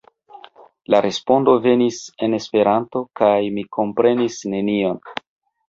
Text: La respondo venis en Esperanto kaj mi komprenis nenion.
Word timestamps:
La 0.93 1.01
respondo 1.05 1.53
venis 1.65 1.99
en 2.29 2.37
Esperanto 2.39 3.03
kaj 3.23 3.31
mi 3.59 3.67
komprenis 3.81 4.43
nenion. 4.57 5.03